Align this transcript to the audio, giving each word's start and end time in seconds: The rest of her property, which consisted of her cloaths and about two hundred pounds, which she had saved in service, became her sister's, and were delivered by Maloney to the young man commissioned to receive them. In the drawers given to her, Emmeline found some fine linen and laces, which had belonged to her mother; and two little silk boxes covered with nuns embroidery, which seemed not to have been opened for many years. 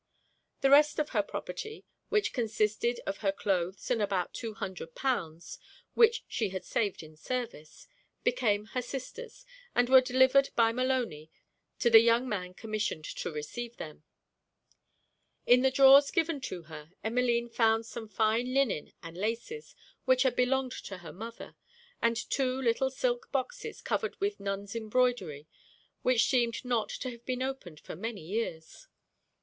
The 0.61 0.71
rest 0.71 0.97
of 0.97 1.09
her 1.09 1.21
property, 1.21 1.85
which 2.09 2.33
consisted 2.33 2.99
of 3.05 3.17
her 3.17 3.31
cloaths 3.31 3.91
and 3.91 4.01
about 4.01 4.33
two 4.33 4.55
hundred 4.55 4.95
pounds, 4.95 5.59
which 5.93 6.25
she 6.27 6.49
had 6.49 6.65
saved 6.65 7.03
in 7.03 7.15
service, 7.15 7.87
became 8.23 8.65
her 8.73 8.81
sister's, 8.81 9.45
and 9.75 9.89
were 9.89 10.01
delivered 10.01 10.49
by 10.55 10.71
Maloney 10.71 11.29
to 11.77 11.91
the 11.91 11.99
young 11.99 12.27
man 12.27 12.55
commissioned 12.55 13.05
to 13.05 13.29
receive 13.31 13.77
them. 13.77 14.03
In 15.45 15.61
the 15.61 15.69
drawers 15.69 16.09
given 16.09 16.41
to 16.49 16.63
her, 16.63 16.89
Emmeline 17.03 17.49
found 17.49 17.85
some 17.85 18.07
fine 18.09 18.51
linen 18.55 18.93
and 19.03 19.15
laces, 19.15 19.75
which 20.05 20.23
had 20.23 20.35
belonged 20.35 20.71
to 20.85 20.97
her 20.97 21.13
mother; 21.13 21.55
and 22.01 22.17
two 22.17 22.59
little 22.59 22.89
silk 22.89 23.31
boxes 23.31 23.81
covered 23.81 24.19
with 24.19 24.39
nuns 24.39 24.75
embroidery, 24.75 25.47
which 26.01 26.25
seemed 26.27 26.65
not 26.65 26.89
to 26.89 27.11
have 27.11 27.23
been 27.23 27.43
opened 27.43 27.79
for 27.79 27.95
many 27.95 28.21
years. 28.25 28.87